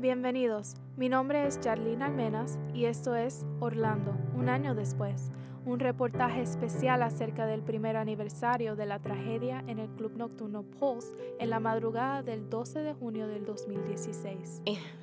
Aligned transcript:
Bienvenidos, 0.00 0.76
mi 0.96 1.10
nombre 1.10 1.46
es 1.46 1.60
Jarlene 1.62 2.06
Almenas 2.06 2.58
y 2.72 2.86
esto 2.86 3.14
es 3.14 3.44
Orlando, 3.58 4.16
un 4.34 4.48
año 4.48 4.74
después, 4.74 5.30
un 5.66 5.78
reportaje 5.78 6.40
especial 6.40 7.02
acerca 7.02 7.44
del 7.44 7.60
primer 7.60 7.98
aniversario 7.98 8.76
de 8.76 8.86
la 8.86 9.00
tragedia 9.00 9.62
en 9.66 9.78
el 9.78 9.90
club 9.90 10.16
nocturno 10.16 10.62
Pulse 10.62 11.14
en 11.38 11.50
la 11.50 11.60
madrugada 11.60 12.22
del 12.22 12.48
12 12.48 12.78
de 12.78 12.94
junio 12.94 13.28
del 13.28 13.44
2016. 13.44 14.62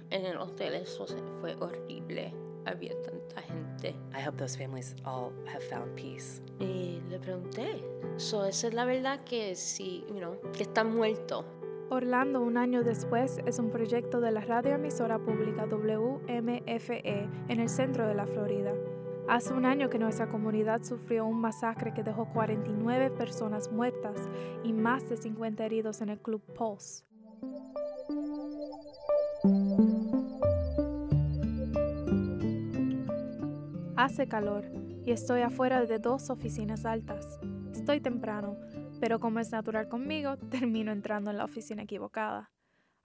En 0.10 0.26
el 0.26 0.38
hotel 0.38 0.74
eso 0.74 1.06
fue 1.42 1.56
horrible, 1.60 2.34
había 2.66 3.00
tanta 3.04 3.44
gente. 3.44 3.90
I 4.18 4.28
hope 4.28 4.38
those 4.38 4.58
families 4.58 4.96
all 5.06 5.32
have 5.46 5.64
found 5.70 5.94
peace. 5.94 6.42
Y 6.60 7.02
le 7.08 7.20
pregunté, 7.20 7.84
so, 8.16 8.46
esa 8.46 8.70
es 8.70 8.74
la 8.74 8.86
verdad 8.86 9.24
que 9.26 9.56
sí, 9.56 10.04
you 10.08 10.16
know, 10.16 10.42
que 10.54 10.64
están 10.64 10.96
muertos. 10.96 11.46
Orlando, 11.90 12.42
un 12.42 12.58
año 12.58 12.84
después, 12.84 13.40
es 13.46 13.60
un 13.60 13.70
proyecto 13.70 14.20
de 14.20 14.32
la 14.32 14.42
radioemisora 14.42 15.20
pública 15.20 15.66
WMFE 15.66 17.30
en 17.48 17.60
el 17.60 17.70
centro 17.70 18.06
de 18.06 18.14
la 18.14 18.28
Florida. 18.28 18.74
Hace 19.30 19.54
un 19.54 19.66
año 19.66 19.90
que 19.90 19.98
nuestra 19.98 20.28
comunidad 20.28 20.84
sufrió 20.84 21.26
un 21.26 21.40
masacre 21.40 21.94
que 21.94 22.04
dejó 22.04 22.26
49 22.34 23.12
personas 23.12 23.72
muertas 23.72 24.18
y 24.64 24.74
más 24.74 25.08
de 25.10 25.16
50 25.16 25.66
heridos 25.66 26.02
en 26.02 26.10
el 26.10 26.20
Club 26.20 26.42
Pulse. 26.54 27.06
Hace 33.96 34.28
calor 34.28 34.66
y 35.06 35.12
estoy 35.12 35.42
afuera 35.42 35.86
de 35.86 36.00
dos 36.00 36.30
oficinas 36.30 36.86
altas. 36.86 37.40
Estoy 37.72 38.02
temprano, 38.02 38.58
pero 39.00 39.20
como 39.20 39.40
es 39.40 39.52
natural 39.52 39.88
conmigo, 39.88 40.38
termino 40.52 40.92
entrando 40.92 41.32
en 41.32 41.38
la 41.38 41.46
oficina 41.46 41.84
equivocada. 41.84 42.52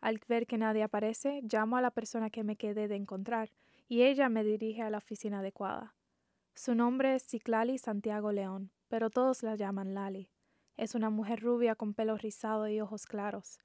Al 0.01 0.21
ver 0.29 0.47
que 0.47 0.59
nadie 0.59 0.83
aparece, 0.83 1.41
llamo 1.43 1.77
a 1.77 1.81
la 1.81 1.91
persona 1.91 2.31
que 2.31 2.43
me 2.43 2.57
quedé 2.57 2.89
de 2.89 2.97
encontrar 2.97 3.51
y 3.89 4.03
ella 4.03 4.29
me 4.29 4.43
dirige 4.43 4.83
a 4.83 4.91
la 4.91 4.99
oficina 4.99 5.41
adecuada. 5.41 5.95
Su 6.55 6.75
nombre 6.75 7.15
es 7.15 7.25
Ciclali 7.25 7.79
Santiago 7.79 8.33
León, 8.33 8.71
pero 8.89 9.11
todos 9.11 9.43
la 9.43 9.55
llaman 9.55 9.95
Lali. 9.95 10.29
Es 10.77 10.95
una 10.95 11.11
mujer 11.11 11.41
rubia 11.41 11.75
con 11.75 11.95
pelo 11.95 12.17
rizado 12.17 12.69
y 12.69 12.81
ojos 12.81 13.07
claros. 13.07 13.59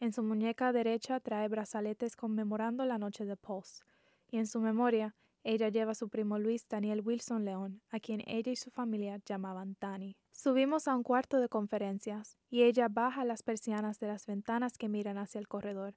En 0.00 0.12
su 0.12 0.22
muñeca 0.22 0.72
derecha 0.72 1.20
trae 1.20 1.48
brazaletes 1.48 2.16
conmemorando 2.16 2.84
la 2.84 2.98
noche 2.98 3.24
de 3.24 3.36
Pulse, 3.36 3.84
y 4.30 4.38
en 4.38 4.46
su 4.46 4.60
memoria 4.60 5.14
ella 5.44 5.68
lleva 5.68 5.92
a 5.92 5.94
su 5.94 6.08
primo 6.08 6.38
Luis 6.38 6.66
Daniel 6.68 7.02
Wilson 7.04 7.44
León, 7.44 7.82
a 7.90 8.00
quien 8.00 8.22
ella 8.26 8.50
y 8.50 8.56
su 8.56 8.70
familia 8.70 9.20
llamaban 9.26 9.76
Dani. 9.78 10.16
Subimos 10.32 10.88
a 10.88 10.96
un 10.96 11.02
cuarto 11.02 11.38
de 11.38 11.50
conferencias 11.50 12.38
y 12.48 12.62
ella 12.62 12.88
baja 12.88 13.26
las 13.26 13.42
persianas 13.42 14.00
de 14.00 14.06
las 14.06 14.24
ventanas 14.24 14.78
que 14.78 14.88
miran 14.88 15.18
hacia 15.18 15.38
el 15.38 15.46
corredor. 15.46 15.96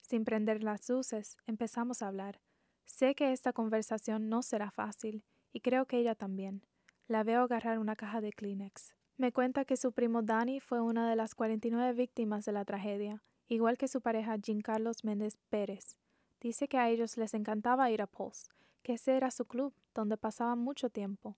Sin 0.00 0.24
prender 0.24 0.64
las 0.64 0.88
luces, 0.88 1.36
empezamos 1.46 2.02
a 2.02 2.08
hablar. 2.08 2.40
Sé 2.86 3.14
que 3.14 3.32
esta 3.32 3.52
conversación 3.52 4.28
no 4.28 4.42
será 4.42 4.72
fácil 4.72 5.22
y 5.52 5.60
creo 5.60 5.86
que 5.86 5.98
ella 5.98 6.16
también. 6.16 6.66
La 7.06 7.22
veo 7.22 7.42
agarrar 7.42 7.78
una 7.78 7.94
caja 7.94 8.20
de 8.20 8.32
Kleenex. 8.32 8.96
Me 9.16 9.32
cuenta 9.32 9.64
que 9.64 9.76
su 9.76 9.92
primo 9.92 10.22
Dani 10.22 10.58
fue 10.58 10.80
una 10.80 11.08
de 11.08 11.14
las 11.14 11.36
49 11.36 11.92
víctimas 11.92 12.44
de 12.44 12.52
la 12.52 12.64
tragedia, 12.64 13.22
igual 13.46 13.78
que 13.78 13.86
su 13.86 14.00
pareja 14.00 14.36
Jean 14.36 14.60
Carlos 14.60 15.04
Méndez 15.04 15.38
Pérez. 15.50 15.98
Dice 16.40 16.66
que 16.66 16.78
a 16.78 16.88
ellos 16.88 17.16
les 17.16 17.34
encantaba 17.34 17.90
ir 17.90 18.02
a 18.02 18.06
Pulse 18.06 18.48
que 18.88 18.94
ese 18.94 19.18
era 19.18 19.30
su 19.30 19.44
club, 19.44 19.74
donde 19.94 20.16
pasaban 20.16 20.60
mucho 20.60 20.88
tiempo. 20.88 21.36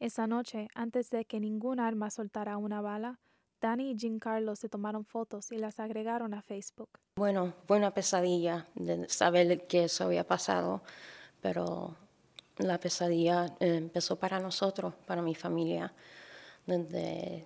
Esa 0.00 0.26
noche, 0.26 0.68
antes 0.74 1.10
de 1.10 1.26
que 1.26 1.38
ningún 1.38 1.80
arma 1.80 2.08
soltara 2.08 2.56
una 2.56 2.80
bala, 2.80 3.20
Danny 3.60 3.90
y 3.90 3.94
Giancarlo 3.94 4.56
se 4.56 4.70
tomaron 4.70 5.04
fotos 5.04 5.52
y 5.52 5.58
las 5.58 5.80
agregaron 5.80 6.32
a 6.32 6.40
Facebook. 6.40 6.88
Bueno, 7.16 7.52
fue 7.66 7.76
una 7.76 7.92
pesadilla 7.92 8.68
de 8.74 9.06
saber 9.10 9.66
que 9.66 9.84
eso 9.84 10.04
había 10.04 10.26
pasado, 10.26 10.82
pero 11.42 11.94
la 12.56 12.80
pesadilla 12.80 13.54
eh, 13.60 13.76
empezó 13.76 14.18
para 14.18 14.40
nosotros, 14.40 14.94
para 15.06 15.20
mi 15.20 15.34
familia, 15.34 15.92
desde 16.64 17.44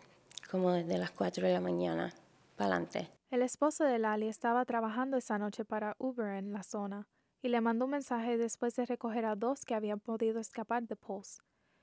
como 0.52 0.70
desde 0.70 0.98
las 0.98 1.10
4 1.10 1.48
de 1.48 1.52
la 1.52 1.60
mañana 1.60 2.14
para 2.54 2.76
adelante. 2.76 3.10
El 3.32 3.42
esposo 3.42 3.82
de 3.82 3.98
Lali 3.98 4.28
estaba 4.28 4.64
trabajando 4.64 5.16
esa 5.16 5.36
noche 5.36 5.64
para 5.64 5.96
Uber 5.98 6.28
en 6.36 6.52
la 6.52 6.62
zona 6.62 7.08
y 7.42 7.48
le 7.48 7.60
mandó 7.60 7.86
un 7.86 7.90
mensaje 7.90 8.38
después 8.38 8.76
de 8.76 8.86
recoger 8.86 9.24
a 9.24 9.34
dos 9.34 9.64
que 9.64 9.74
habían 9.74 9.98
podido 9.98 10.38
escapar 10.38 10.84
de 10.86 10.96
Pulse. 10.96 11.40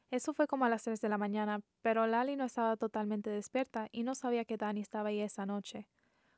Eso 0.10 0.34
fue 0.34 0.48
como 0.48 0.66
a 0.66 0.70
las 0.70 0.84
3 0.84 1.02
de 1.02 1.10
la 1.10 1.20
mañana, 1.20 1.62
pero 1.84 2.08
Lali 2.08 2.36
no 2.36 2.46
estaba 2.46 2.78
totalmente 2.78 3.30
despierta 3.30 3.90
y 3.92 4.04
no 4.04 4.16
sabía 4.16 4.46
que 4.46 4.58
Danny 4.58 4.82
estaba 4.82 5.10
ahí 5.10 5.20
esa 5.20 5.46
noche. 5.46 5.88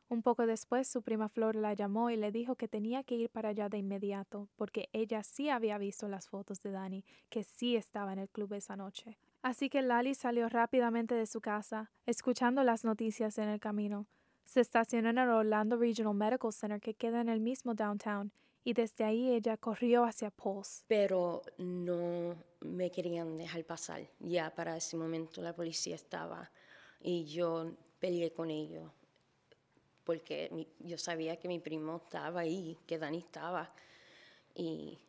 Un 0.09 0.23
poco 0.23 0.45
después 0.45 0.89
su 0.89 1.03
prima 1.03 1.29
Flor 1.29 1.55
la 1.55 1.73
llamó 1.73 2.09
y 2.09 2.17
le 2.17 2.33
dijo 2.33 2.55
que 2.55 2.67
tenía 2.67 3.03
que 3.03 3.15
ir 3.15 3.29
para 3.29 3.49
allá 3.49 3.69
de 3.69 3.77
inmediato, 3.77 4.49
porque 4.57 4.89
ella 4.91 5.23
sí 5.23 5.47
había 5.49 5.77
visto 5.77 6.09
las 6.09 6.27
fotos 6.27 6.61
de 6.63 6.71
Danny, 6.71 7.05
que 7.29 7.45
sí 7.45 7.77
estaba 7.77 8.11
en 8.11 8.19
el 8.19 8.27
club 8.27 8.51
esa 8.51 8.75
noche. 8.75 9.17
Así 9.41 9.69
que 9.69 9.81
Lali 9.81 10.15
salió 10.15 10.49
rápidamente 10.49 11.15
de 11.15 11.27
su 11.27 11.39
casa, 11.39 11.91
escuchando 12.05 12.63
las 12.63 12.83
noticias 12.83 13.37
en 13.37 13.47
el 13.47 13.61
camino. 13.61 14.05
Se 14.43 14.59
estacionó 14.59 15.11
en 15.11 15.17
el 15.17 15.29
Orlando 15.29 15.77
Regional 15.77 16.13
Medical 16.13 16.51
Center 16.51 16.81
que 16.81 16.93
queda 16.93 17.21
en 17.21 17.29
el 17.29 17.39
mismo 17.39 17.73
downtown 17.73 18.33
y 18.63 18.73
desde 18.73 19.03
ahí 19.03 19.31
ella 19.31 19.57
corrió 19.57 20.03
hacia 20.03 20.29
Pulse. 20.29 20.83
Pero 20.87 21.41
no 21.57 22.35
me 22.61 22.91
querían 22.91 23.37
dejar 23.37 23.63
pasar. 23.65 24.07
Ya 24.19 24.53
para 24.53 24.77
ese 24.77 24.97
momento 24.97 25.41
la 25.41 25.55
policía 25.55 25.95
estaba 25.95 26.51
y 27.01 27.25
yo 27.25 27.71
peleé 27.99 28.31
con 28.31 28.49
ellos 28.49 28.91
porque 30.03 30.67
yo 30.79 30.97
sabía 30.97 31.37
que 31.37 31.47
mi 31.47 31.59
primo 31.59 31.97
estaba 31.97 32.41
ahí, 32.41 32.77
que 32.85 32.97
Dani 32.97 33.19
estaba 33.19 33.71
y 34.53 34.99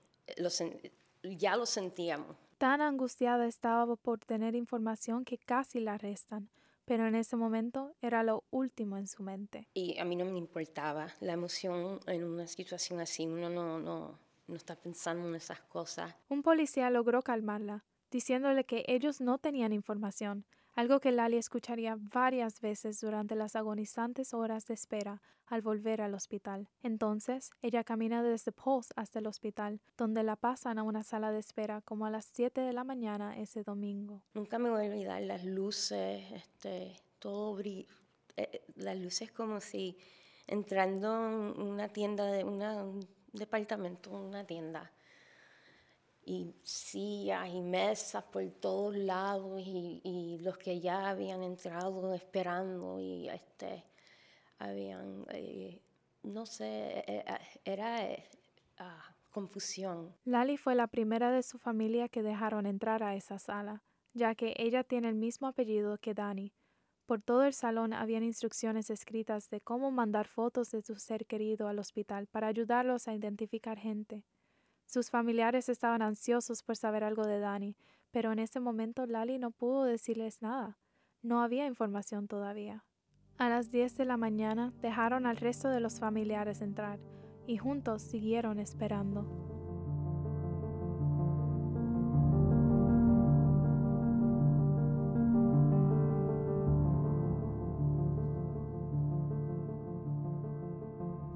ya 1.23 1.57
lo 1.57 1.67
sentíamos. 1.67 2.37
Tan 2.59 2.81
angustiada 2.81 3.47
estaba 3.47 3.97
por 3.97 4.21
tener 4.21 4.55
información 4.55 5.25
que 5.25 5.39
casi 5.39 5.81
la 5.81 5.95
arrestan 5.95 6.49
pero 6.93 7.07
en 7.07 7.15
ese 7.15 7.37
momento 7.37 7.97
era 8.03 8.23
lo 8.23 8.45
último 8.51 8.99
en 8.99 9.09
su 9.09 9.23
mente. 9.23 9.67
Y 9.73 9.99
a 9.99 10.05
mí 10.05 10.15
no 10.15 10.27
me 10.27 10.37
importaba 10.37 11.09
la 11.21 11.33
emoción 11.33 12.01
en 12.07 12.23
una 12.23 12.47
situación 12.47 13.01
así, 13.01 13.27
uno 13.27 13.49
no, 13.49 13.79
no, 13.79 14.19
no 14.47 14.55
está 14.55 14.77
pensando 14.77 15.27
en 15.27 15.35
esas 15.35 15.59
cosas. 15.63 16.15
Un 16.29 16.43
policía 16.43 16.91
logró 16.91 17.23
calmarla, 17.23 17.83
diciéndole 18.11 18.65
que 18.65 18.85
ellos 18.89 19.23
no 19.23 19.39
tenían 19.39 19.73
información, 19.73 20.45
algo 20.75 21.01
que 21.01 21.13
Lali 21.13 21.37
escucharía 21.37 21.97
varias 21.99 22.61
veces 22.61 23.01
durante 23.01 23.35
las 23.35 23.57
agonizantes 23.57 24.33
horas 24.33 24.67
de 24.67 24.75
espera 24.75 25.23
al 25.47 25.61
volver 25.61 26.01
al 26.01 26.15
hospital. 26.15 26.69
Entonces, 26.83 27.51
ella 27.61 27.85
camina 27.85 28.23
desde 28.23 28.53
Pulse 28.53 28.93
hasta 28.97 29.19
el 29.19 29.27
hospital, 29.27 29.81
donde 29.99 30.23
la 30.23 30.37
pasan 30.37 30.79
a 30.79 30.83
una 30.83 31.03
sala 31.03 31.31
de 31.31 31.41
espera 31.41 31.83
como 31.83 32.07
a 32.07 32.11
las 32.11 32.25
7 32.33 32.63
de 32.63 32.73
la 32.73 32.85
mañana 32.85 33.39
ese 33.39 33.63
domingo. 33.63 34.23
Nunca 34.33 34.59
me 34.59 34.71
voy 34.71 34.87
a 34.87 34.89
olvidar 34.89 35.23
las 35.23 35.45
luces, 35.45 36.25
este, 36.33 36.97
todo 37.19 37.55
brillo, 37.55 37.95
eh, 38.37 38.65
las 38.77 38.99
luces 38.99 39.31
como 39.31 39.61
si 39.61 39.99
entrando 40.47 41.29
en 41.29 41.63
una 41.63 41.89
tienda 41.89 42.27
de 42.27 42.45
un 42.45 43.07
departamento, 43.33 44.11
una 44.11 44.47
tienda 44.47 44.91
y 46.25 46.55
sillas 46.63 47.49
y 47.49 47.61
mesas 47.61 48.25
por 48.25 48.49
todos 48.61 48.97
lados 48.97 49.61
y, 49.65 50.39
los 50.43 50.57
que 50.59 50.81
ya 50.81 51.11
habían 51.11 51.43
entrado 51.43 52.15
esperando 52.15 53.01
y 53.01 53.29
este 53.29 53.85
habían 54.59 55.25
eh, 55.31 55.81
no 56.23 56.47
sé 56.47 57.05
eh, 57.07 57.25
eh, 57.27 57.61
era 57.65 58.01
ah, 58.79 59.15
confusión. 59.31 60.15
Lali 60.25 60.57
fue 60.57 60.75
la 60.75 60.87
primera 60.87 61.31
de 61.31 61.43
su 61.43 61.59
familia 61.59 62.09
que 62.09 62.23
dejaron 62.23 62.67
entrar 62.67 63.03
a 63.03 63.15
esa 63.15 63.39
sala 63.39 63.83
ya 64.15 64.35
que 64.35 64.55
ella 64.59 64.85
tiene 64.85 65.09
el 65.09 65.15
mismo 65.15 65.47
apellido 65.47 65.99
que 65.99 66.15
Dani. 66.15 66.53
Por 67.07 67.23
todo 67.23 67.45
el 67.45 67.53
salón 67.53 67.93
habían 67.93 68.23
instrucciones 68.23 68.91
escritas 68.91 69.51
de 69.51 69.61
cómo 69.61 69.91
mandar 69.91 70.29
fotos 70.29 70.71
de 70.71 70.83
su 70.83 70.97
ser 70.97 71.27
querido 71.27 71.69
al 71.69 71.79
hospital 71.79 72.27
para 72.27 72.47
ayudarlos 72.47 73.09
a 73.09 73.15
identificar 73.15 73.79
gente 73.79 74.25
sus 74.93 75.09
familiares 75.09 75.71
estaban 75.71 76.03
ansiosos 76.03 76.63
por 76.63 76.77
saber 76.77 77.03
algo 77.03 77.27
de 77.27 77.39
Dani, 77.39 77.77
pero 78.11 78.31
en 78.31 78.39
ese 78.39 78.61
momento 78.61 79.07
Lali 79.07 79.39
no 79.39 79.51
pudo 79.51 79.85
decirles 79.85 80.43
nada. 80.43 80.77
No 81.23 81.41
había 81.41 81.67
información 81.67 82.29
todavía. 82.29 82.85
A 83.39 83.49
las 83.49 83.73
10 83.73 83.97
de 83.97 84.05
la 84.05 84.19
mañana 84.19 84.75
dejaron 84.83 85.25
al 85.25 85.39
resto 85.39 85.71
de 85.71 85.81
los 85.81 85.99
familiares 85.99 86.61
entrar 86.61 87.01
y 87.47 87.57
juntos 87.57 88.03
siguieron 88.03 88.59
esperando. 88.59 89.27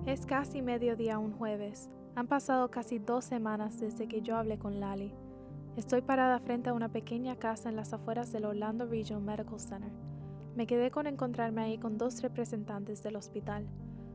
Es 0.05 0.27
casi 0.27 0.61
mediodía 0.61 1.19
un 1.19 1.33
jueves. 1.33 1.89
Han 2.17 2.29
pasado 2.29 2.71
casi 2.71 2.99
dos 2.99 3.27
semanas 3.27 3.79
desde 3.79 4.09
que 4.09 4.23
yo 4.23 4.39
hablé 4.39 4.59
con 4.59 4.81
Lali. 4.81 5.13
Estoy 5.77 6.01
parada 6.01 6.39
frente 6.41 6.71
a 6.71 6.73
una 6.73 6.91
pequeña 6.91 7.37
casa 7.37 7.69
en 7.69 7.77
las 7.77 7.93
afueras 7.93 8.33
del 8.33 8.47
Orlando 8.47 8.87
Regional 8.87 9.23
Medical 9.23 9.61
Center. 9.61 9.93
Me 10.55 10.67
quedé 10.67 10.91
con 10.91 11.07
encontrarme 11.07 11.61
ahí 11.61 11.77
con 11.77 11.99
dos 11.99 12.23
representantes 12.23 13.03
del 13.03 13.17
hospital. 13.17 13.69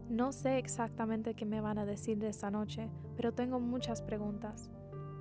No 0.10 0.32
sé 0.32 0.58
exactamente 0.58 1.36
qué 1.36 1.46
me 1.46 1.62
van 1.62 1.78
a 1.78 1.86
decir 1.86 2.18
de 2.18 2.30
esta 2.30 2.50
noche, 2.50 2.90
pero 3.16 3.36
tengo 3.36 3.60
muchas 3.60 4.02
preguntas. 4.02 4.72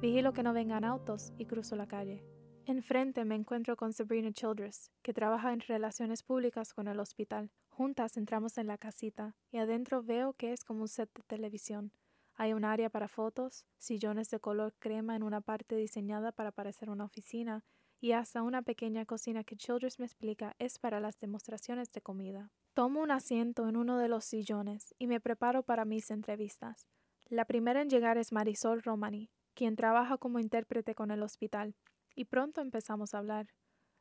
Vigilo 0.00 0.32
que 0.32 0.42
no 0.42 0.54
vengan 0.54 0.84
autos 0.84 1.34
y 1.36 1.44
cruzo 1.44 1.76
la 1.76 1.86
calle. 1.86 2.24
Enfrente 2.64 3.26
me 3.26 3.34
encuentro 3.34 3.76
con 3.76 3.92
Sabrina 3.92 4.32
Childress, 4.32 4.90
que 5.02 5.12
trabaja 5.12 5.52
en 5.52 5.60
relaciones 5.60 6.22
públicas 6.22 6.72
con 6.72 6.88
el 6.88 6.98
hospital. 6.98 7.50
Juntas 7.68 8.16
entramos 8.16 8.56
en 8.56 8.68
la 8.68 8.78
casita 8.78 9.36
y 9.50 9.58
adentro 9.58 10.02
veo 10.02 10.32
que 10.32 10.54
es 10.54 10.64
como 10.64 10.80
un 10.80 10.88
set 10.88 11.10
de 11.14 11.22
televisión. 11.24 11.92
Hay 12.40 12.54
un 12.54 12.64
área 12.64 12.88
para 12.88 13.06
fotos, 13.06 13.66
sillones 13.76 14.30
de 14.30 14.40
color 14.40 14.72
crema 14.78 15.14
en 15.14 15.22
una 15.22 15.42
parte 15.42 15.76
diseñada 15.76 16.32
para 16.32 16.52
parecer 16.52 16.88
una 16.88 17.04
oficina 17.04 17.66
y 18.00 18.12
hasta 18.12 18.42
una 18.42 18.62
pequeña 18.62 19.04
cocina 19.04 19.44
que 19.44 19.56
Childress 19.56 19.98
me 19.98 20.06
explica 20.06 20.56
es 20.58 20.78
para 20.78 21.00
las 21.00 21.18
demostraciones 21.18 21.92
de 21.92 22.00
comida. 22.00 22.50
Tomo 22.72 23.02
un 23.02 23.10
asiento 23.10 23.68
en 23.68 23.76
uno 23.76 23.98
de 23.98 24.08
los 24.08 24.24
sillones 24.24 24.94
y 24.98 25.06
me 25.06 25.20
preparo 25.20 25.62
para 25.64 25.84
mis 25.84 26.10
entrevistas. 26.10 26.86
La 27.28 27.44
primera 27.44 27.82
en 27.82 27.90
llegar 27.90 28.16
es 28.16 28.32
Marisol 28.32 28.82
Romani, 28.82 29.30
quien 29.52 29.76
trabaja 29.76 30.16
como 30.16 30.38
intérprete 30.38 30.94
con 30.94 31.10
el 31.10 31.22
hospital, 31.22 31.76
y 32.14 32.24
pronto 32.24 32.62
empezamos 32.62 33.12
a 33.12 33.18
hablar. 33.18 33.48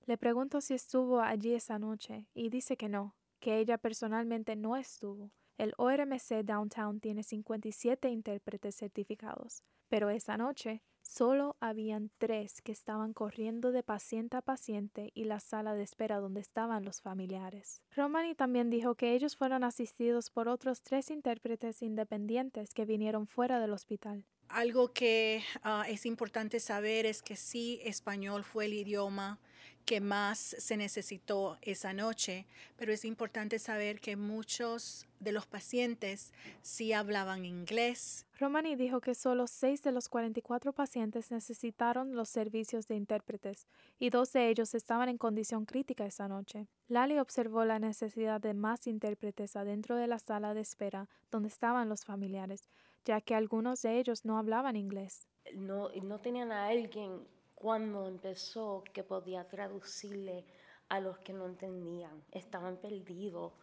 Le 0.06 0.18
pregunto 0.18 0.62
si 0.62 0.76
estuvo 0.76 1.20
allí 1.20 1.56
esa 1.56 1.78
noche 1.78 2.30
y 2.34 2.48
dice 2.48 2.78
que 2.78 2.88
no, 2.88 3.18
que 3.42 3.60
ella 3.60 3.78
personalmente 3.78 4.56
no 4.56 4.78
estuvo. 4.78 5.34
El 5.60 5.74
ORMC 5.76 6.46
Downtown 6.46 7.02
tiene 7.02 7.22
57 7.22 8.10
intérpretes 8.10 8.78
certificados, 8.78 9.66
pero 9.90 10.10
esa 10.10 10.38
noche 10.38 10.84
Solo 11.02 11.58
habían 11.60 12.12
tres 12.20 12.62
que 12.62 12.72
estaban 12.72 13.14
corriendo 13.14 13.72
de 13.72 13.82
paciente 13.82 14.38
a 14.38 14.42
paciente 14.42 15.12
y 15.16 15.24
la 15.24 15.40
sala 15.40 15.74
de 15.74 15.82
espera 15.82 16.20
donde 16.20 16.40
estaban 16.40 16.86
los 16.86 17.02
familiares. 17.02 17.82
Romani 17.96 18.36
también 18.36 18.70
dijo 18.70 18.94
que 18.94 19.16
ellos 19.16 19.36
fueron 19.36 19.64
asistidos 19.64 20.30
por 20.30 20.48
otros 20.48 20.84
tres 20.84 21.10
intérpretes 21.10 21.82
independientes 21.82 22.76
que 22.76 22.86
vinieron 22.86 23.26
fuera 23.26 23.60
del 23.60 23.74
hospital. 23.74 24.26
Algo 24.50 24.94
que 24.94 25.44
ah, 25.64 25.86
es 25.90 26.06
importante 26.06 26.60
saber 26.60 27.08
es 27.08 27.24
que 27.24 27.36
sí, 27.36 27.80
español 27.84 28.44
fue 28.44 28.66
el 28.66 28.74
idioma 28.74 29.40
que 29.90 30.02
más 30.02 30.38
se 30.38 30.78
necesitó 30.78 31.58
esa 31.64 31.94
noche, 31.94 32.46
pero 32.78 32.94
es 32.94 33.06
importante 33.06 33.58
saber 33.58 34.00
que 34.00 34.16
muchos 34.16 35.08
de 35.20 35.32
los 35.32 35.48
pacientes 35.48 36.32
sí 36.62 36.94
hablaban 36.94 37.44
inglés. 37.44 38.28
Romani 38.40 38.76
dijo 38.76 39.02
que 39.02 39.16
solo 39.16 39.48
seis 39.48 39.82
de 39.82 39.92
los 39.92 40.08
44 40.08 40.74
pacientes 40.74 41.32
necesitaron 41.32 42.16
los 42.16 42.30
servicios 42.30 42.88
de 42.88 42.98
intérpretes 42.98 43.68
y 43.98 44.12
dos 44.12 44.32
de 44.32 44.50
ellos 44.50 44.76
estaban 44.76 45.10
en 45.10 45.18
condición 45.18 45.66
crítica 45.66 46.06
esa 46.06 46.28
noche. 46.28 46.68
Lali 46.88 47.18
observó 47.18 47.66
la 47.66 47.80
necesidad 47.80 48.40
de 48.40 48.54
más 48.54 48.86
intérpretes 48.86 49.56
adentro 49.56 49.96
de 49.96 50.06
la 50.06 50.20
sala 50.20 50.54
de 50.54 50.62
espera 50.62 51.10
donde 51.32 51.50
estaban 51.50 51.90
los 51.90 52.06
familiares, 52.06 52.70
ya 53.06 53.22
que 53.22 53.34
algunos 53.34 53.82
de 53.82 54.00
ellos 54.00 54.24
no 54.24 54.38
hablaban 54.38 54.76
inglés. 54.76 55.28
No, 55.56 55.90
no 56.04 56.20
tenían 56.20 56.52
a 56.52 56.68
alguien 56.68 57.28
cuando 57.60 58.08
empezó 58.08 58.84
que 58.94 59.04
podía 59.04 59.48
traducirle 59.48 60.46
a 60.88 61.00
los 61.00 61.20
que 61.20 61.34
no 61.34 61.46
entendían, 61.46 62.24
estaban 62.32 62.78
perdidos 62.78 63.54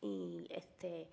y 0.00 0.46
este 0.50 1.08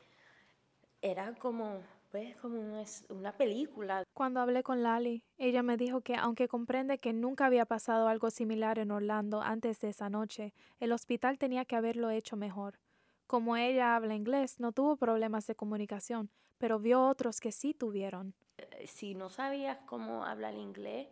era 1.01 1.35
como 1.35 1.81
pues 2.11 2.35
como 2.37 2.59
una, 2.59 2.83
una 3.09 3.35
película. 3.35 4.03
Cuando 4.13 4.39
hablé 4.39 4.63
con 4.63 4.81
Lali, 4.81 5.23
ella 5.37 5.61
me 5.61 5.75
dijo 5.75 5.99
que 5.99 6.15
aunque 6.15 6.47
comprende 6.47 6.97
que 6.97 7.11
nunca 7.11 7.45
había 7.45 7.65
pasado 7.65 8.07
algo 8.07 8.31
similar 8.31 8.79
en 8.79 8.91
Orlando 8.91 9.41
antes 9.41 9.81
de 9.81 9.89
esa 9.89 10.09
noche, 10.09 10.53
el 10.79 10.93
hospital 10.93 11.37
tenía 11.37 11.65
que 11.65 11.75
haberlo 11.75 12.09
hecho 12.09 12.37
mejor. 12.37 12.79
Como 13.27 13.57
ella 13.57 13.95
habla 13.95 14.15
inglés, 14.15 14.61
no 14.61 14.71
tuvo 14.71 14.95
problemas 14.95 15.45
de 15.47 15.55
comunicación, 15.55 16.31
pero 16.57 16.79
vio 16.79 17.05
otros 17.05 17.41
que 17.41 17.51
sí 17.51 17.73
tuvieron. 17.73 18.33
Eh, 18.57 18.87
si 18.87 19.13
no 19.13 19.29
sabías 19.29 19.79
cómo 19.85 20.23
hablar 20.23 20.53
inglés, 20.53 21.09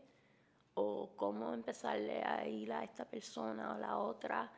o 0.75 1.15
cómo 1.15 1.53
empezarle 1.53 2.23
a 2.23 2.47
ir 2.47 2.71
a 2.71 2.83
esta 2.83 3.05
persona 3.05 3.75
o 3.75 3.79
la 3.79 3.97
otra, 3.97 4.51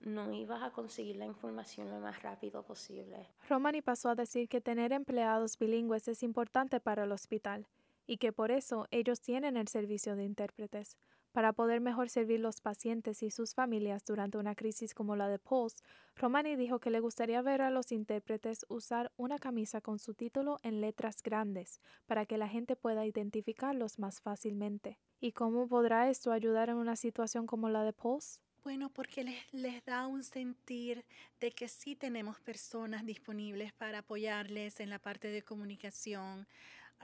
no 0.00 0.32
ibas 0.32 0.62
a 0.62 0.70
conseguir 0.70 1.16
la 1.16 1.26
información 1.26 1.90
lo 1.90 2.00
más 2.00 2.22
rápido 2.22 2.62
posible. 2.62 3.28
Romani 3.48 3.82
pasó 3.82 4.08
a 4.10 4.14
decir 4.14 4.48
que 4.48 4.60
tener 4.60 4.92
empleados 4.92 5.58
bilingües 5.58 6.08
es 6.08 6.22
importante 6.22 6.80
para 6.80 7.04
el 7.04 7.12
hospital 7.12 7.66
y 8.06 8.16
que 8.16 8.32
por 8.32 8.50
eso 8.50 8.86
ellos 8.90 9.20
tienen 9.20 9.56
el 9.56 9.68
servicio 9.68 10.16
de 10.16 10.24
intérpretes. 10.24 10.96
Para 11.32 11.52
poder 11.52 11.80
mejor 11.80 12.08
servir 12.08 12.40
los 12.40 12.60
pacientes 12.60 13.22
y 13.22 13.30
sus 13.30 13.54
familias 13.54 14.04
durante 14.04 14.36
una 14.36 14.56
crisis 14.56 14.94
como 14.94 15.14
la 15.14 15.28
de 15.28 15.38
Pulse, 15.38 15.82
Romani 16.16 16.56
dijo 16.56 16.80
que 16.80 16.90
le 16.90 16.98
gustaría 16.98 17.40
ver 17.40 17.62
a 17.62 17.70
los 17.70 17.92
intérpretes 17.92 18.66
usar 18.68 19.12
una 19.16 19.38
camisa 19.38 19.80
con 19.80 20.00
su 20.00 20.14
título 20.14 20.58
en 20.64 20.80
letras 20.80 21.22
grandes 21.22 21.80
para 22.06 22.26
que 22.26 22.36
la 22.36 22.48
gente 22.48 22.74
pueda 22.74 23.06
identificarlos 23.06 24.00
más 24.00 24.20
fácilmente. 24.20 24.98
¿Y 25.20 25.30
cómo 25.30 25.68
podrá 25.68 26.10
esto 26.10 26.32
ayudar 26.32 26.68
en 26.68 26.76
una 26.76 26.96
situación 26.96 27.46
como 27.46 27.68
la 27.68 27.84
de 27.84 27.92
Pulse? 27.92 28.40
Bueno, 28.64 28.90
porque 28.90 29.22
les, 29.22 29.52
les, 29.52 29.84
da 29.84 30.06
un 30.08 30.24
sentir 30.24 31.04
de 31.38 31.52
que 31.52 31.68
sí 31.68 31.94
tenemos 31.94 32.40
personas 32.40 33.06
disponibles 33.06 33.72
para 33.72 33.98
apoyarles 33.98 34.80
en 34.80 34.90
la 34.90 34.98
parte 34.98 35.28
de 35.28 35.42
comunicación, 35.42 36.46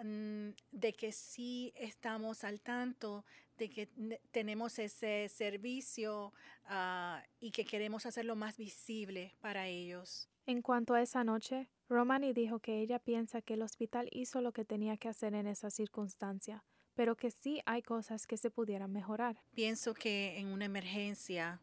mm, 0.02 0.48
de 0.72 0.92
que 0.92 1.12
sí 1.12 1.72
estamos 1.76 2.44
al 2.44 2.60
tanto 2.60 3.24
de 3.58 3.70
que 3.70 3.88
tenemos 4.30 4.78
ese 4.78 5.28
servicio 5.28 6.32
ah, 6.66 7.22
y 7.40 7.50
que 7.50 7.64
queremos 7.64 8.06
hacerlo 8.06 8.36
más 8.36 8.56
visible 8.56 9.34
para 9.40 9.66
ellos. 9.66 10.28
En 10.46 10.62
cuanto 10.62 10.94
a 10.94 11.02
esa 11.02 11.24
noche, 11.24 11.68
Romani 11.88 12.32
dijo 12.32 12.60
que 12.60 12.80
ella 12.80 12.98
piensa 12.98 13.42
que 13.42 13.54
el 13.54 13.62
hospital 13.62 14.08
hizo 14.12 14.40
lo 14.40 14.52
que 14.52 14.64
tenía 14.64 14.96
que 14.96 15.08
hacer 15.08 15.34
en 15.34 15.46
esa 15.46 15.70
circunstancia, 15.70 16.64
pero 16.94 17.16
que 17.16 17.30
sí 17.30 17.60
hay 17.66 17.82
cosas 17.82 18.26
que 18.26 18.36
se 18.36 18.50
pudieran 18.50 18.92
mejorar. 18.92 19.42
Pienso 19.54 19.94
que 19.94 20.38
en 20.38 20.48
una 20.48 20.64
emergencia 20.64 21.60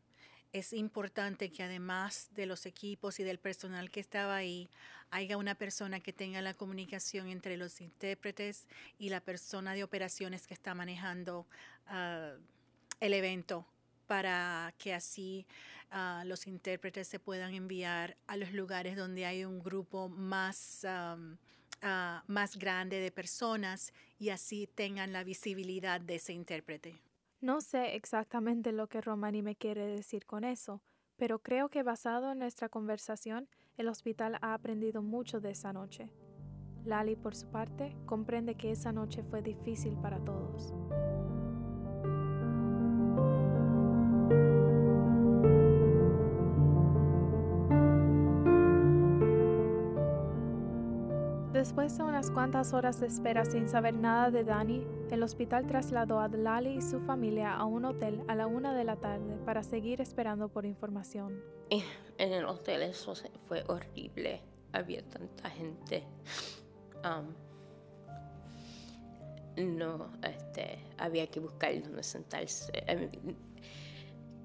es 0.54 0.72
importante 0.72 1.52
que 1.52 1.64
además 1.64 2.30
de 2.36 2.46
los 2.46 2.68
equipos 2.68 3.20
y 3.20 3.24
del 3.24 3.40
personal 3.40 3.90
que 3.90 4.00
estaba 4.00 4.36
ahí, 4.36 4.70
haya 5.10 5.38
una 5.38 5.56
persona 5.56 6.00
que 6.00 6.14
tenga 6.14 6.42
la 6.42 6.54
comunicación 6.54 7.28
entre 7.28 7.58
los 7.58 7.82
intérpretes 7.82 8.68
y 9.00 9.10
la 9.10 9.20
persona 9.20 9.74
de 9.74 9.84
operaciones 9.84 10.46
que 10.46 10.54
está 10.54 10.76
manejando 10.76 11.48
ah, 11.88 12.34
el 13.00 13.14
evento 13.14 13.66
para 14.06 14.74
que 14.78 14.94
así 14.94 15.48
ah, 15.90 16.24
los 16.26 16.46
intérpretes 16.46 17.08
se 17.08 17.20
puedan 17.20 17.54
enviar 17.56 18.16
a 18.28 18.38
los 18.38 18.54
lugares 18.54 18.96
donde 18.96 19.26
hay 19.26 19.46
un 19.46 19.60
grupo 19.60 20.08
más, 20.08 20.86
ah, 20.86 21.18
más 22.28 22.58
grande 22.58 23.00
de 23.00 23.12
personas 23.12 23.92
y 24.20 24.30
así 24.30 24.68
tengan 24.68 25.14
la 25.14 25.24
visibilidad 25.24 26.00
de 26.00 26.16
ese 26.16 26.34
intérprete. 26.34 27.02
No 27.44 27.60
sé 27.60 27.98
exactamente 27.98 28.72
lo 28.72 28.88
que 28.88 29.02
Romani 29.02 29.42
me 29.42 29.58
quiere 29.58 29.86
decir 29.86 30.26
con 30.26 30.46
eso, 30.46 30.82
pero 31.18 31.40
creo 31.40 31.68
que 31.68 31.84
basado 31.84 32.32
en 32.32 32.40
nuestra 32.40 32.70
conversación, 32.70 33.50
el 33.76 33.90
hospital 33.90 34.38
ha 34.42 34.54
aprendido 34.54 35.02
mucho 35.02 35.42
de 35.42 35.52
esa 35.52 35.74
noche. 35.74 36.10
Lali, 36.86 37.18
por 37.18 37.36
su 37.36 37.52
parte, 37.52 37.98
comprende 38.06 38.56
que 38.56 38.72
esa 38.72 38.94
noche 38.94 39.24
fue 39.24 39.42
difícil 39.42 39.98
para 39.98 40.24
todos. 40.24 40.74
Después 51.64 51.98
de 51.98 52.04
unas 52.04 52.30
cuantas 52.30 52.74
horas 52.74 53.00
de 53.00 53.08
espera 53.08 53.46
sin 53.46 53.70
saber 53.70 53.94
nada 53.94 54.30
de 54.30 54.44
Dani, 54.44 54.86
el 55.12 55.24
hospital 55.24 55.66
trasladó 55.66 56.20
a 56.20 56.28
Lali 56.28 56.72
y 56.72 56.82
su 56.82 57.00
familia 57.00 57.54
a 57.54 57.64
un 57.64 57.86
hotel 57.86 58.22
a 58.28 58.36
la 58.36 58.48
una 58.48 58.74
de 58.74 58.84
la 58.84 58.98
tarde 58.98 59.38
para 59.46 59.64
seguir 59.64 60.02
esperando 60.02 60.50
por 60.50 60.66
información. 60.66 61.42
En 61.70 62.34
el 62.34 62.44
hotel 62.48 62.82
eso 62.84 63.14
fue 63.48 63.64
horrible. 63.70 64.42
Había 64.74 65.04
tanta 65.04 65.50
gente. 65.52 66.04
no, 69.56 70.12
este, 70.22 70.80
había 70.98 71.28
que 71.28 71.40
buscar 71.40 71.82
dónde 71.82 72.04
sentarse. 72.04 72.74
Em, 72.88 73.10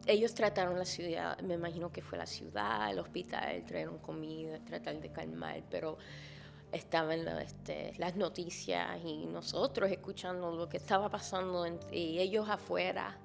ellos 0.07 0.33
trataron 0.35 0.79
la 0.79 0.85
ciudad, 0.85 1.37
me 1.41 1.55
imagino 1.55 1.91
que 1.91 2.01
fue 2.01 2.17
la 2.17 2.27
ciudad, 2.27 2.93
el 2.93 3.01
hospital, 3.01 3.65
trajeron 3.67 3.99
comida, 3.99 4.61
tratar 4.65 5.01
de 5.01 5.11
calmar, 5.11 5.65
pero 5.69 5.99
estaban 6.73 7.27
este, 7.39 7.93
las 7.99 8.17
noticias 8.17 9.01
y 9.05 9.27
nosotros 9.27 9.91
escuchando 9.91 10.51
lo 10.51 10.69
que 10.69 10.77
estaba 10.77 11.09
pasando 11.09 11.67
y 11.91 12.19
ellos 12.19 12.49
afuera, 12.49 13.19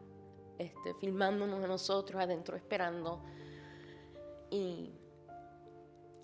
este, 0.57 0.93
filmándonos 0.95 1.63
a 1.63 1.67
nosotros 1.67 2.21
adentro 2.21 2.55
esperando 2.55 3.23
y, 4.49 4.93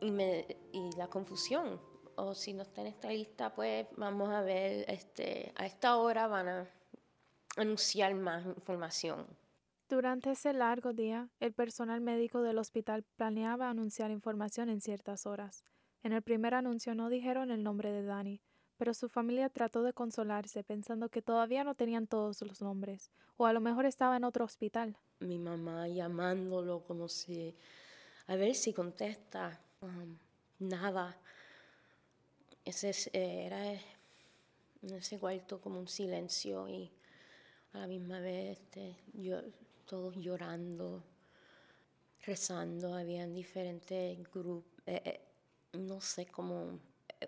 y, 0.02 0.12
me, 0.12 0.46
y 0.72 0.92
la 0.98 1.08
confusión. 1.08 1.82
O 2.16 2.36
si 2.36 2.54
no 2.54 2.64
está 2.64 2.82
en 2.82 2.88
esta 2.88 3.10
lista, 3.10 3.54
pues 3.54 3.88
vamos 3.96 4.30
a 4.30 4.42
ver, 4.42 4.86
este, 4.90 5.54
a 5.56 5.66
esta 5.66 5.98
hora 5.98 6.28
van 6.28 6.50
a 6.50 6.68
anunciar 7.56 8.14
más 8.16 8.46
información. 8.46 9.26
Durante 9.88 10.32
ese 10.32 10.54
largo 10.54 10.94
día, 10.94 11.30
el 11.40 11.54
personal 11.54 12.02
médico 12.02 12.42
del 12.42 12.60
hospital 12.60 13.04
planeaba 13.16 13.70
anunciar 13.70 14.12
información 14.12 14.70
en 14.70 14.82
ciertas 14.82 15.26
horas. 15.26 15.64
En 16.04 16.14
el 16.14 16.22
primer 16.22 16.54
anuncio 16.54 16.96
no 16.96 17.10
dijeron 17.10 17.52
el 17.52 17.64
nombre 17.64 17.92
de 17.92 18.04
Danny, 18.04 18.42
pero 18.78 18.94
su 18.94 19.10
familia 19.10 19.50
trató 19.50 19.84
de 19.84 19.92
consolarse 19.92 20.64
pensando 20.64 21.10
que 21.10 21.22
todavía 21.22 21.66
no 21.66 21.76
tenían 21.76 22.08
todos 22.08 22.42
los 22.42 22.62
nombres, 22.62 23.12
o 23.36 23.46
a 23.46 23.54
lo 23.54 23.60
mejor 23.60 23.86
estaba 23.86 24.16
en 24.16 24.24
otro 24.24 24.46
hospital. 24.46 24.96
Mi 25.20 25.38
mamá 25.38 25.90
llamándolo 25.90 26.84
como 26.86 27.10
si, 27.10 27.54
a 28.28 28.36
ver 28.36 28.56
si 28.56 28.72
contesta, 28.72 29.60
um, 29.82 30.18
nada. 30.60 31.18
Ese 32.64 32.92
eh, 33.12 33.46
era 33.46 33.74
en 33.74 34.94
ese 34.96 35.20
cuarto 35.20 35.60
como 35.60 35.80
un 35.80 35.88
silencio 35.88 36.70
y 36.70 36.90
a 37.74 37.80
la 37.80 37.88
misma 37.88 38.20
vez 38.20 38.58
este, 38.60 38.96
yo, 39.14 39.42
todos 39.86 40.16
llorando, 40.16 41.04
rezando, 42.26 42.96
habían 42.96 43.34
diferentes 43.34 44.18
grupos, 44.32 44.64
eh, 44.86 45.02
eh, 45.04 45.29
no 45.74 46.02
sé, 46.02 46.26
como 46.28 46.80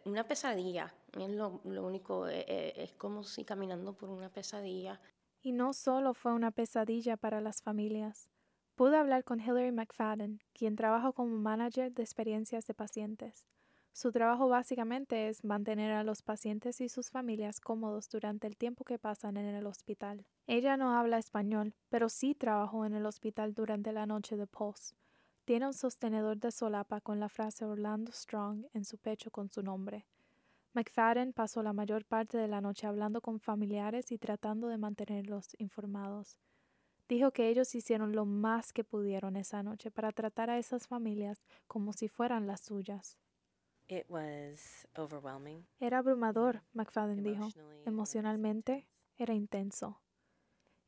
una 0.06 0.24
pesadilla, 0.24 0.94
es 1.20 1.30
lo, 1.32 1.62
único, 1.64 2.28
eh, 2.28 2.46
eh, 2.48 2.74
es 2.78 2.94
como 2.94 3.24
si 3.24 3.44
caminando 3.44 3.94
por 3.94 4.10
una 4.10 4.30
pesadilla. 4.30 5.00
Y 5.42 5.52
no 5.52 5.74
solo 5.74 6.14
fue 6.14 6.34
una 6.34 6.52
pesadilla 6.52 7.18
para 7.18 7.42
las 7.42 7.62
familias. 7.62 8.30
Pude 8.76 8.98
hablar 8.98 9.24
con 9.24 9.40
Hillary 9.40 9.72
McFadden, 9.72 10.42
quien 10.54 10.76
trabaja 10.76 11.12
como 11.12 11.38
manager 11.38 11.92
de 11.92 12.04
experiencias 12.04 12.66
de 12.68 12.74
pacientes. 12.74 13.46
Su 13.94 14.12
trabajo 14.12 14.48
básicamente 14.48 15.28
es 15.28 15.44
mantener 15.44 15.92
a 15.92 16.04
los 16.04 16.22
pacientes 16.22 16.80
y 16.80 16.88
sus 16.88 17.10
familias 17.10 17.60
cómodos 17.60 18.10
durante 18.10 18.48
el 18.48 18.56
tiempo 18.56 18.86
que 18.86 18.98
pasan 18.98 19.36
en 19.36 19.46
el 19.54 19.68
hospital. 19.68 20.26
Ella 20.48 20.78
no 20.78 20.98
habla 20.98 21.18
español, 21.18 21.74
pero 21.90 22.08
sí 22.08 22.34
trabajó 22.34 22.86
en 22.86 22.94
el 22.94 23.06
hospital 23.06 23.54
durante 23.54 23.92
la 23.92 24.06
noche 24.06 24.38
de 24.38 24.48
Pulse. 24.48 24.96
Tiene 25.46 25.68
un 25.68 25.74
sostenedor 25.74 26.38
de 26.38 26.52
solapa 26.52 27.02
con 27.02 27.20
la 27.20 27.28
frase 27.28 27.66
Orlando 27.66 28.12
Strong 28.12 28.66
en 28.74 28.86
su 28.86 28.98
pecho 28.98 29.32
con 29.32 29.50
su 29.50 29.64
nombre. 29.64 30.06
McFadden 30.74 31.34
pasó 31.34 31.64
la 31.64 31.74
mayor 31.74 32.06
parte 32.06 32.38
de 32.38 32.48
la 32.48 32.62
noche 32.62 32.88
hablando 32.88 33.22
con 33.22 33.40
familiares 33.40 34.12
y 34.12 34.18
tratando 34.18 34.68
de 34.68 34.78
mantenerlos 34.78 35.56
informados. 35.58 36.38
Dijo 37.10 37.32
que 37.32 37.50
ellos 37.50 37.76
hicieron 37.76 38.14
lo 38.14 38.26
más 38.26 38.72
que 38.72 38.86
pudieron 38.86 39.36
esa 39.36 39.64
noche 39.64 39.92
para 39.92 40.12
tratar 40.14 40.50
a 40.50 40.58
esas 40.60 40.88
familias 40.88 41.44
como 41.68 41.92
si 41.92 42.08
fueran 42.08 42.48
las 42.48 42.62
suyas. 42.62 43.18
Era 45.80 45.98
abrumador, 45.98 46.62
McFadden 46.72 47.24
dijo. 47.24 47.50
Emocionalmente, 47.86 48.88
era 49.18 49.34
intenso. 49.34 50.00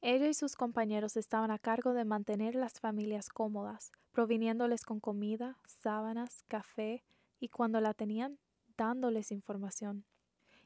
Ella 0.05 0.27
y 0.27 0.33
sus 0.33 0.57
compañeros 0.57 1.15
estaban 1.15 1.49
a 1.49 1.57
cargo 1.57 1.93
de 1.93 2.03
mantener 2.03 2.55
las 2.55 2.81
familias 2.81 3.29
cómodas, 3.29 3.93
proviniéndoles 4.11 4.83
con 4.83 4.99
comida, 4.99 5.57
sábanas, 5.65 6.43
café 6.49 7.05
y 7.39 7.47
cuando 7.47 7.79
la 7.79 7.93
tenían, 7.93 8.37
dándoles 8.75 9.31
información. 9.31 10.03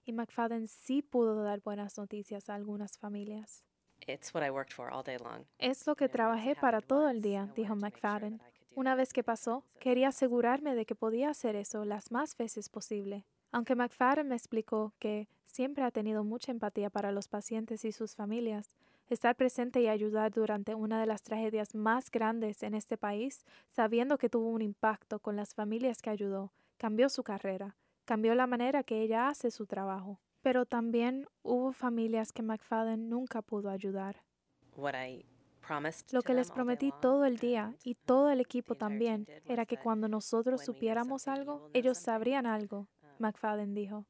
Y 0.05 0.13
McFadden 0.13 0.67
sí 0.67 1.03
pudo 1.03 1.43
dar 1.43 1.61
buenas 1.61 1.99
noticias 1.99 2.49
a 2.49 2.55
algunas 2.55 2.97
familias. 2.97 3.63
Es 5.59 5.85
lo 5.85 5.95
que 5.95 6.09
trabajé 6.09 6.55
para 6.55 6.81
todo 6.81 7.07
el 7.07 7.21
día, 7.21 7.53
dijo 7.55 7.75
McFadden. 7.75 8.41
Una 8.73 8.95
vez 8.95 9.13
que 9.13 9.23
pasó, 9.23 9.63
quería 9.79 10.07
asegurarme 10.07 10.73
de 10.73 10.87
que 10.87 10.95
podía 10.95 11.29
hacer 11.29 11.55
eso 11.55 11.85
las 11.85 12.11
más 12.11 12.35
veces 12.37 12.69
posible. 12.69 13.27
Aunque 13.51 13.75
McFadden 13.75 14.29
me 14.29 14.35
explicó 14.35 14.95
que 14.97 15.29
siempre 15.45 15.83
ha 15.83 15.91
tenido 15.91 16.23
mucha 16.23 16.51
empatía 16.51 16.89
para 16.89 17.11
los 17.11 17.27
pacientes 17.27 17.85
y 17.85 17.91
sus 17.91 18.15
familias, 18.15 18.75
estar 19.13 19.35
presente 19.35 19.81
y 19.81 19.87
ayudar 19.87 20.31
durante 20.31 20.75
una 20.75 20.99
de 20.99 21.05
las 21.05 21.21
tragedias 21.21 21.75
más 21.75 22.11
grandes 22.11 22.63
en 22.63 22.73
este 22.73 22.97
país, 22.97 23.45
sabiendo 23.69 24.17
que 24.17 24.29
tuvo 24.29 24.49
un 24.49 24.61
impacto 24.61 25.19
con 25.19 25.35
las 25.35 25.53
familias 25.53 26.01
que 26.01 26.09
ayudó, 26.09 26.51
cambió 26.77 27.09
su 27.09 27.23
carrera, 27.23 27.75
cambió 28.05 28.35
la 28.35 28.47
manera 28.47 28.83
que 28.83 29.01
ella 29.01 29.27
hace 29.27 29.51
su 29.51 29.65
trabajo. 29.65 30.19
Pero 30.41 30.65
también 30.65 31.27
hubo 31.43 31.73
familias 31.73 32.31
que 32.31 32.43
McFadden 32.43 33.09
nunca 33.09 33.41
pudo 33.41 33.69
ayudar. 33.69 34.23
Lo 36.11 36.21
que 36.21 36.33
les 36.33 36.51
prometí 36.51 36.93
todo 37.01 37.25
el 37.25 37.37
día 37.37 37.75
y 37.83 37.95
todo 37.95 38.29
el 38.29 38.39
equipo 38.39 38.75
también 38.75 39.27
era 39.45 39.65
que 39.65 39.77
cuando 39.77 40.07
nosotros 40.07 40.63
supiéramos 40.63 41.27
algo, 41.27 41.69
ellos 41.73 41.97
sabrían 41.97 42.45
algo, 42.45 42.87
McFadden 43.19 43.73
dijo. 43.73 44.05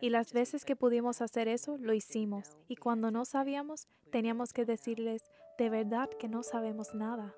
Y 0.00 0.10
las 0.10 0.32
veces 0.32 0.64
que 0.64 0.76
pudimos 0.76 1.22
hacer 1.22 1.48
eso, 1.48 1.78
lo 1.78 1.94
hicimos. 1.94 2.56
Y 2.68 2.76
cuando 2.76 3.10
no 3.10 3.24
sabíamos, 3.24 3.88
teníamos 4.10 4.52
que 4.52 4.66
decirles, 4.66 5.30
de 5.58 5.70
verdad 5.70 6.10
que 6.10 6.28
no 6.28 6.42
sabemos 6.42 6.94
nada. 6.94 7.34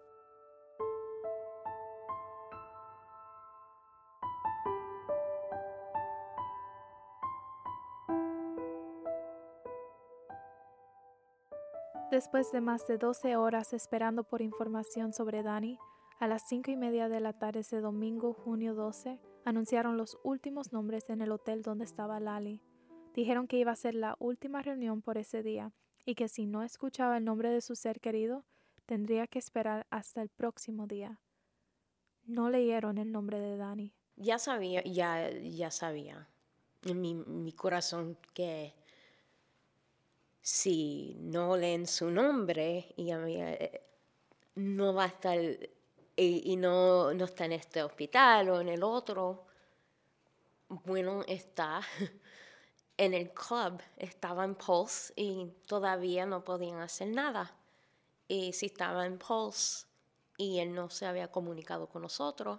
Después 12.10 12.50
de 12.50 12.60
más 12.60 12.86
de 12.88 12.98
12 12.98 13.36
horas 13.36 13.72
esperando 13.72 14.24
por 14.24 14.42
información 14.42 15.12
sobre 15.12 15.42
Dani, 15.42 15.78
a 16.18 16.26
las 16.26 16.48
cinco 16.48 16.70
y 16.72 16.76
media 16.76 17.08
de 17.08 17.20
la 17.20 17.34
tarde 17.34 17.60
ese 17.60 17.80
domingo, 17.80 18.32
junio 18.32 18.74
12, 18.74 19.20
anunciaron 19.48 19.96
los 19.96 20.18
últimos 20.22 20.72
nombres 20.72 21.08
en 21.10 21.22
el 21.22 21.32
hotel 21.32 21.62
donde 21.62 21.84
estaba 21.84 22.20
Lali. 22.20 22.60
Dijeron 23.14 23.48
que 23.48 23.58
iba 23.58 23.72
a 23.72 23.76
ser 23.76 23.94
la 23.94 24.16
última 24.18 24.62
reunión 24.62 25.02
por 25.02 25.18
ese 25.18 25.42
día 25.42 25.72
y 26.04 26.14
que 26.14 26.28
si 26.28 26.46
no 26.46 26.62
escuchaba 26.62 27.16
el 27.16 27.24
nombre 27.24 27.50
de 27.50 27.60
su 27.60 27.74
ser 27.74 28.00
querido, 28.00 28.44
tendría 28.86 29.26
que 29.26 29.38
esperar 29.38 29.86
hasta 29.90 30.22
el 30.22 30.28
próximo 30.28 30.86
día. 30.86 31.20
No 32.24 32.50
leyeron 32.50 32.98
el 32.98 33.10
nombre 33.10 33.40
de 33.40 33.56
Dani. 33.56 33.94
Ya 34.16 34.38
sabía, 34.38 34.82
ya, 34.84 35.30
ya 35.30 35.70
sabía 35.70 36.28
en 36.82 37.00
mi, 37.00 37.14
mi 37.14 37.52
corazón 37.52 38.18
que 38.34 38.74
si 40.42 41.16
no 41.20 41.56
leen 41.56 41.86
su 41.86 42.10
nombre 42.10 42.92
y 42.96 43.10
a 43.10 43.18
mí, 43.18 43.36
eh, 43.36 43.82
no 44.54 44.94
va 44.94 45.04
a 45.04 45.08
estar 45.08 45.38
y, 46.20 46.56
no, 46.56 47.14
no 47.14 47.24
está 47.24 47.44
en 47.44 47.52
este 47.52 47.82
hospital 47.82 48.48
o 48.50 48.60
en 48.60 48.68
el 48.68 48.82
otro, 48.82 49.46
bueno, 50.68 51.22
está 51.28 51.80
en 52.96 53.14
el 53.14 53.30
club, 53.30 53.80
estaba 53.96 54.44
en 54.44 54.56
Pulse 54.56 55.12
y 55.14 55.46
todavía 55.66 56.26
no 56.26 56.42
podían 56.42 56.80
hacer 56.80 57.08
nada. 57.08 57.54
Y 58.26 58.52
si 58.52 58.66
estaba 58.66 59.06
en 59.06 59.18
Pulse 59.18 59.86
y 60.36 60.58
él 60.58 60.74
no 60.74 60.90
se 60.90 61.06
había 61.06 61.30
comunicado 61.30 61.88
con 61.88 62.02
nosotros, 62.02 62.58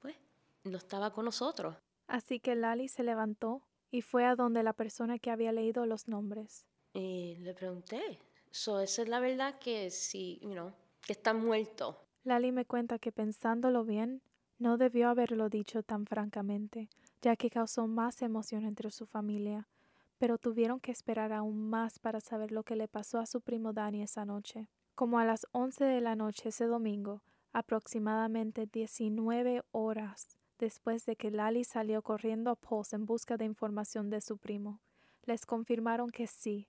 pues 0.00 0.14
no 0.64 0.76
estaba 0.76 1.12
con 1.14 1.24
nosotros. 1.24 1.74
Así 2.08 2.40
que 2.40 2.54
Lali 2.54 2.88
se 2.88 3.02
levantó 3.02 3.62
y 3.90 4.02
fue 4.02 4.26
a 4.26 4.36
donde 4.36 4.62
la 4.62 4.74
persona 4.74 5.18
que 5.18 5.30
había 5.30 5.50
leído 5.50 5.86
los 5.86 6.08
nombres. 6.08 6.66
Y 6.92 7.36
le 7.36 7.54
pregunté, 7.54 8.20
so, 8.50 8.80
¿esa 8.80 9.02
es 9.02 9.08
la 9.08 9.18
verdad 9.18 9.58
que 9.58 9.90
si, 9.90 10.38
you 10.42 10.50
know, 10.50 10.72
que 11.00 11.14
está 11.14 11.32
muerto? 11.32 12.03
Lali 12.24 12.52
me 12.52 12.64
cuenta 12.64 12.98
que 12.98 13.12
pensándolo 13.12 13.84
bien, 13.84 14.22
no 14.58 14.78
debió 14.78 15.10
haberlo 15.10 15.50
dicho 15.50 15.82
tan 15.82 16.06
francamente, 16.06 16.88
ya 17.20 17.36
que 17.36 17.50
causó 17.50 17.86
más 17.86 18.22
emoción 18.22 18.64
entre 18.64 18.90
su 18.90 19.04
familia, 19.04 19.68
pero 20.18 20.38
tuvieron 20.38 20.80
que 20.80 20.90
esperar 20.90 21.34
aún 21.34 21.68
más 21.68 21.98
para 21.98 22.20
saber 22.20 22.50
lo 22.50 22.62
que 22.62 22.76
le 22.76 22.88
pasó 22.88 23.18
a 23.18 23.26
su 23.26 23.42
primo 23.42 23.74
Dani 23.74 24.02
esa 24.02 24.24
noche. 24.24 24.68
Como 24.94 25.18
a 25.18 25.26
las 25.26 25.46
once 25.52 25.84
de 25.84 26.00
la 26.00 26.16
noche 26.16 26.48
ese 26.48 26.64
domingo, 26.64 27.20
aproximadamente 27.52 28.66
19 28.66 29.62
horas 29.72 30.38
después 30.58 31.04
de 31.04 31.16
que 31.16 31.30
Lali 31.30 31.64
salió 31.64 32.00
corriendo 32.00 32.50
a 32.50 32.56
Pulse 32.56 32.96
en 32.96 33.04
busca 33.04 33.36
de 33.36 33.44
información 33.44 34.08
de 34.08 34.22
su 34.22 34.38
primo, 34.38 34.80
les 35.24 35.44
confirmaron 35.44 36.08
que 36.10 36.26
sí, 36.26 36.68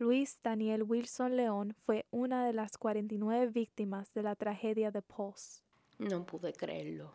Luis 0.00 0.38
Daniel 0.44 0.84
Wilson 0.84 1.36
León 1.36 1.74
fue 1.76 2.06
una 2.12 2.46
de 2.46 2.52
las 2.52 2.78
49 2.78 3.48
víctimas 3.48 4.14
de 4.14 4.22
la 4.22 4.36
tragedia 4.36 4.92
de 4.92 5.02
Pulse. 5.02 5.62
No 5.98 6.24
pude 6.24 6.52
creerlo. 6.52 7.12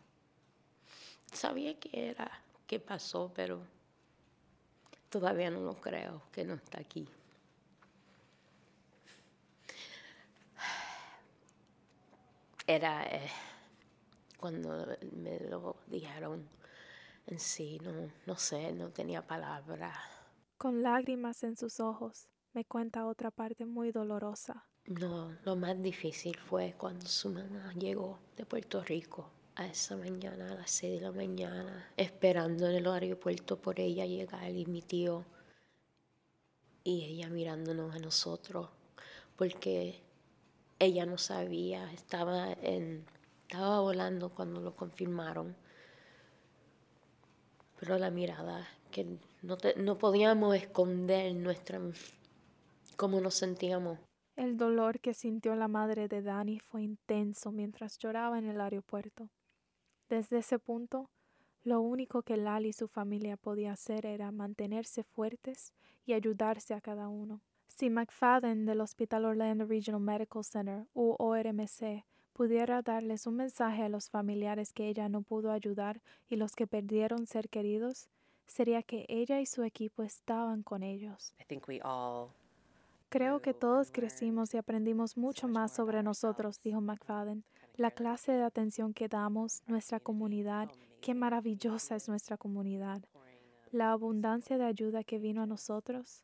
Sabía 1.31 1.79
que 1.79 2.09
era, 2.09 2.29
qué 2.67 2.81
pasó, 2.81 3.31
pero 3.33 3.61
todavía 5.09 5.49
no 5.49 5.61
lo 5.61 5.79
creo 5.79 6.23
que 6.33 6.43
no 6.43 6.55
está 6.55 6.81
aquí. 6.81 7.07
Era 12.67 13.05
eh, 13.05 13.29
cuando 14.37 14.85
me 15.13 15.39
lo 15.39 15.77
dijeron 15.87 16.49
en 17.27 17.39
sí, 17.39 17.79
no, 17.81 18.11
no 18.25 18.35
sé, 18.37 18.73
no 18.73 18.89
tenía 18.89 19.25
palabra. 19.25 19.93
Con 20.57 20.83
lágrimas 20.83 21.43
en 21.43 21.55
sus 21.55 21.79
ojos, 21.79 22.27
me 22.53 22.65
cuenta 22.65 23.05
otra 23.05 23.31
parte 23.31 23.65
muy 23.65 23.91
dolorosa. 23.91 24.65
No, 24.85 25.35
lo 25.43 25.55
más 25.55 25.81
difícil 25.81 26.37
fue 26.37 26.75
cuando 26.77 27.05
su 27.07 27.29
mamá 27.29 27.73
llegó 27.73 28.19
de 28.35 28.45
Puerto 28.45 28.83
Rico 28.83 29.29
a 29.55 29.65
esa 29.65 29.95
mañana, 29.95 30.51
a 30.51 30.55
las 30.55 30.71
seis 30.71 30.99
de 30.99 31.05
la 31.05 31.11
mañana, 31.11 31.89
esperando 31.95 32.67
en 32.67 32.75
el 32.75 32.87
aeropuerto 32.87 33.57
por 33.57 33.79
ella 33.79 34.05
llegar 34.05 34.51
y 34.51 34.65
mi 34.65 34.81
tío. 34.81 35.25
Y 36.83 37.05
ella 37.05 37.29
mirándonos 37.29 37.95
a 37.95 37.99
nosotros, 37.99 38.69
porque 39.37 40.01
ella 40.79 41.05
no 41.05 41.17
sabía, 41.17 41.91
estaba, 41.93 42.51
en, 42.61 43.05
estaba 43.47 43.79
volando 43.79 44.29
cuando 44.29 44.59
lo 44.59 44.75
confirmaron. 44.75 45.55
pero 47.79 47.97
la 47.97 48.11
mirada, 48.11 48.67
que 48.91 49.17
no, 49.41 49.57
no 49.77 49.97
podíamos 49.97 50.55
esconder 50.55 51.33
nuestra, 51.35 51.79
cómo 52.95 53.19
nos 53.21 53.35
sentíamos. 53.35 53.99
El 54.35 54.57
dolor 54.57 54.99
que 54.99 55.13
sintió 55.13 55.55
la 55.55 55.67
madre 55.67 56.07
de 56.07 56.21
Dani 56.21 56.59
fue 56.59 56.81
intenso 56.81 57.51
mientras 57.51 57.97
lloraba 57.99 58.39
en 58.39 58.45
el 58.45 58.59
aeropuerto. 58.59 59.29
Desde 60.09 60.39
ese 60.39 60.57
punto, 60.57 61.09
lo 61.63 61.81
único 61.81 62.23
que 62.23 62.35
Lali 62.35 62.69
y 62.69 62.73
su 62.73 62.87
familia 62.87 63.37
podía 63.37 63.73
hacer 63.73 64.05
era 64.05 64.31
mantenerse 64.31 65.03
fuertes 65.03 65.71
y 66.05 66.13
ayudarse 66.13 66.73
a 66.73 66.81
cada 66.81 67.07
uno. 67.07 67.41
Si 67.67 67.89
McFadden 67.89 68.65
del 68.65 68.81
Hospital 68.81 69.25
Orlando 69.25 69.65
Regional 69.65 70.01
Medical 70.01 70.43
Center 70.43 70.85
u 70.93 71.15
ORMC 71.17 72.03
pudiera 72.33 72.81
darles 72.81 73.27
un 73.27 73.35
mensaje 73.35 73.83
a 73.83 73.89
los 73.89 74.09
familiares 74.09 74.73
que 74.73 74.89
ella 74.89 75.07
no 75.09 75.21
pudo 75.21 75.51
ayudar 75.51 76.01
y 76.27 76.35
los 76.35 76.55
que 76.55 76.67
perdieron 76.67 77.25
ser 77.25 77.49
queridos, 77.49 78.09
sería 78.45 78.83
que 78.83 79.05
ella 79.07 79.39
y 79.39 79.45
su 79.45 79.63
equipo 79.63 80.03
estaban 80.03 80.63
con 80.63 80.83
ellos. 80.83 81.33
Creo 83.13 83.43
que 83.43 83.53
todos 83.53 83.91
crecimos 83.91 84.55
y 84.55 84.57
aprendimos 84.57 85.17
mucho 85.17 85.47
más 85.47 85.71
sobre 85.71 86.01
nosotros, 86.01 86.59
dijo 86.59 86.81
McFadden. 86.81 87.43
La 87.75 87.91
clase 87.91 88.31
de 88.31 88.41
atención 88.41 88.91
que 88.91 89.07
damos, 89.07 89.61
nuestra 89.67 89.99
comunidad, 89.99 90.71
qué 90.99 91.13
maravillosa 91.13 91.95
es 91.95 92.09
nuestra 92.09 92.37
comunidad. 92.37 93.03
La 93.69 93.91
abundancia 93.91 94.57
de 94.57 94.65
ayuda 94.65 95.03
que 95.03 95.19
vino 95.19 95.43
a 95.43 95.45
nosotros. 95.45 96.23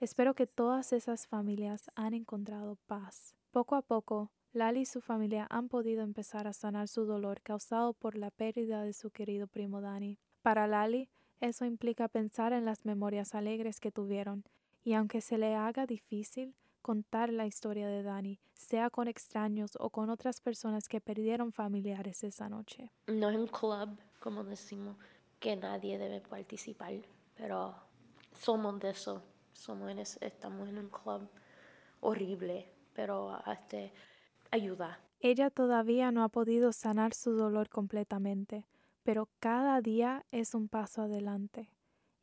Espero 0.00 0.32
que 0.32 0.46
todas 0.46 0.94
esas 0.94 1.26
familias 1.26 1.90
han 1.96 2.14
encontrado 2.14 2.78
paz. 2.86 3.34
Poco 3.50 3.74
a 3.74 3.82
poco, 3.82 4.30
Lali 4.54 4.80
y 4.80 4.86
su 4.86 5.02
familia 5.02 5.46
han 5.50 5.68
podido 5.68 6.02
empezar 6.02 6.46
a 6.46 6.54
sanar 6.54 6.88
su 6.88 7.04
dolor 7.04 7.42
causado 7.42 7.92
por 7.92 8.16
la 8.16 8.30
pérdida 8.30 8.84
de 8.84 8.94
su 8.94 9.10
querido 9.10 9.48
primo 9.48 9.82
Dani. 9.82 10.18
Para 10.40 10.66
Lali, 10.66 11.10
eso 11.42 11.66
implica 11.66 12.08
pensar 12.08 12.54
en 12.54 12.64
las 12.64 12.86
memorias 12.86 13.34
alegres 13.34 13.80
que 13.80 13.92
tuvieron, 13.92 14.44
y 14.82 14.94
aunque 14.94 15.20
se 15.20 15.38
le 15.38 15.54
haga 15.54 15.86
difícil 15.86 16.54
contar 16.82 17.32
la 17.32 17.46
historia 17.46 17.88
de 17.88 18.02
Dani, 18.02 18.40
sea 18.54 18.90
con 18.90 19.08
extraños 19.08 19.76
o 19.78 19.90
con 19.90 20.10
otras 20.10 20.40
personas 20.40 20.88
que 20.88 21.00
perdieron 21.00 21.52
familiares 21.52 22.24
esa 22.24 22.48
noche. 22.48 22.90
No 23.06 23.30
es 23.30 23.36
un 23.36 23.46
club, 23.46 23.98
como 24.20 24.44
decimos, 24.44 24.96
que 25.38 25.56
nadie 25.56 25.98
debe 25.98 26.20
participar, 26.20 26.94
pero 27.36 27.74
somos 28.32 28.78
de 28.80 28.90
eso, 28.90 29.22
somos 29.52 30.18
estamos 30.20 30.68
en 30.68 30.78
un 30.78 30.88
club 30.88 31.28
horrible, 32.00 32.68
pero 32.92 33.38
este 33.46 33.92
ayuda. 34.50 35.00
Ella 35.20 35.50
todavía 35.50 36.10
no 36.10 36.24
ha 36.24 36.28
podido 36.28 36.72
sanar 36.72 37.14
su 37.14 37.32
dolor 37.32 37.68
completamente, 37.68 38.66
pero 39.04 39.28
cada 39.38 39.80
día 39.80 40.24
es 40.30 40.54
un 40.54 40.68
paso 40.68 41.02
adelante. 41.02 41.70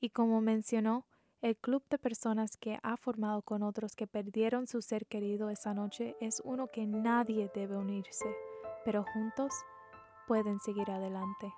Y 0.01 0.09
como 0.09 0.41
mencionó, 0.41 1.05
el 1.41 1.55
club 1.55 1.83
de 1.89 1.97
personas 1.97 2.57
que 2.57 2.79
ha 2.83 2.97
formado 2.97 3.41
con 3.41 3.63
otros 3.63 3.95
que 3.95 4.07
perdieron 4.07 4.67
su 4.67 4.81
ser 4.81 5.05
querido 5.05 5.49
esa 5.49 5.73
noche 5.73 6.15
es 6.19 6.41
uno 6.43 6.67
que 6.67 6.85
nadie 6.85 7.49
debe 7.53 7.77
unirse, 7.77 8.25
pero 8.83 9.05
juntos 9.13 9.53
pueden 10.27 10.59
seguir 10.59 10.91
adelante. 10.91 11.53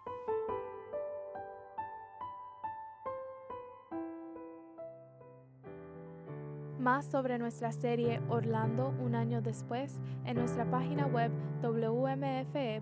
Más 6.79 7.05
sobre 7.05 7.37
nuestra 7.37 7.71
serie 7.71 8.21
Orlando 8.29 8.89
un 8.99 9.13
año 9.13 9.41
después 9.41 9.99
en 10.25 10.37
nuestra 10.37 10.69
página 10.69 11.05
web 11.05 11.31
wmfe.org. 11.61 12.81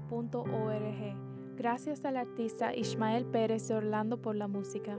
Gracias 1.58 2.06
al 2.06 2.16
artista 2.16 2.74
Ismael 2.74 3.26
Pérez 3.26 3.68
de 3.68 3.76
Orlando 3.76 4.22
por 4.22 4.38
la 4.38 4.48
música. 4.48 4.98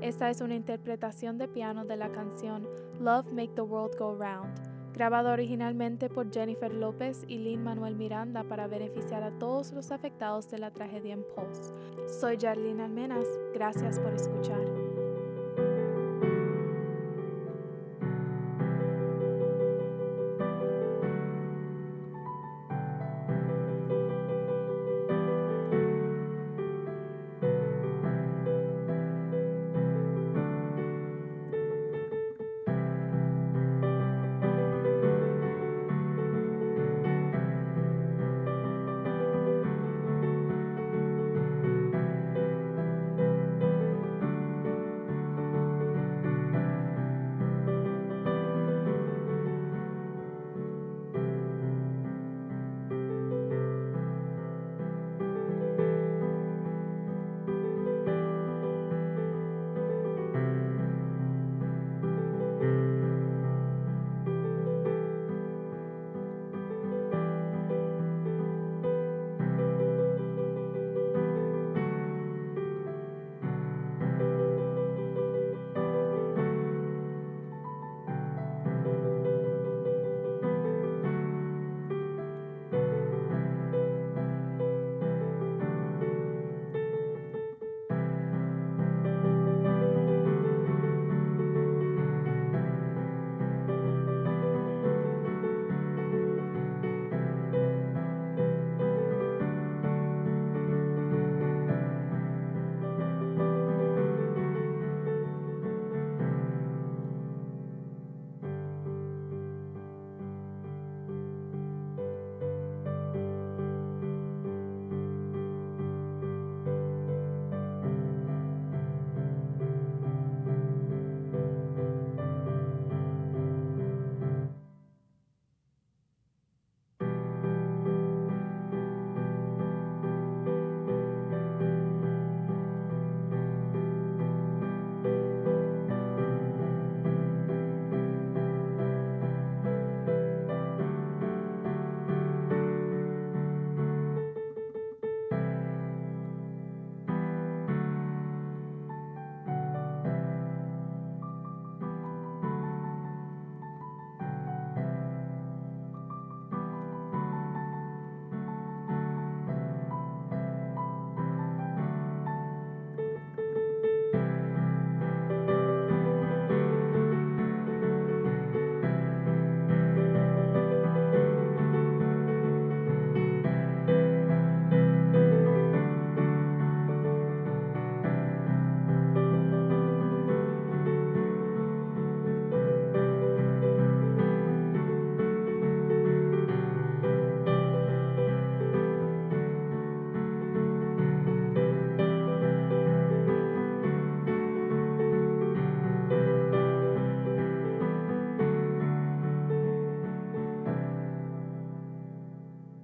Esta 0.00 0.30
es 0.30 0.40
una 0.40 0.54
interpretación 0.54 1.36
de 1.36 1.46
piano 1.46 1.84
de 1.84 1.96
la 1.96 2.10
canción 2.10 2.66
Love 3.00 3.32
Make 3.32 3.52
the 3.54 3.60
World 3.60 3.98
Go 3.98 4.16
Round, 4.16 4.92
grabado 4.94 5.30
originalmente 5.30 6.08
por 6.08 6.32
Jennifer 6.32 6.72
López 6.72 7.22
y 7.28 7.36
Lin 7.36 7.62
Manuel 7.62 7.96
Miranda 7.96 8.42
para 8.44 8.66
beneficiar 8.66 9.22
a 9.22 9.38
todos 9.38 9.72
los 9.72 9.90
afectados 9.92 10.50
de 10.50 10.58
la 10.58 10.70
tragedia 10.70 11.12
en 11.12 11.22
Pulse. 11.34 11.74
Soy 12.18 12.38
Jarlene 12.40 12.82
Almenas, 12.82 13.26
gracias 13.52 13.98
por 13.98 14.14
escuchar. 14.14 14.69